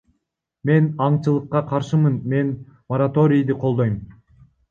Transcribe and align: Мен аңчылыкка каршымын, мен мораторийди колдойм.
Мен 0.69 0.87
аңчылыкка 1.07 1.61
каршымын, 1.73 2.17
мен 2.33 2.49
мораторийди 2.93 3.59
колдойм. 3.65 4.01